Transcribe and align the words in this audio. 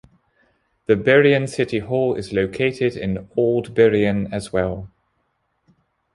The 0.87 0.95
Burien 0.95 1.47
City 1.47 1.77
Hall 1.77 2.15
is 2.15 2.33
located 2.33 2.97
in 2.97 3.29
Olde 3.37 3.75
Burien 3.75 4.33
as 4.33 4.51
well. 4.51 4.89